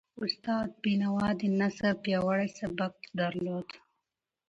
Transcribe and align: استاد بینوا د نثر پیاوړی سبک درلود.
استاد 0.25 0.69
بینوا 0.83 1.27
د 1.39 1.41
نثر 1.59 1.93
پیاوړی 2.03 2.49
سبک 2.59 2.93
درلود. 3.19 3.67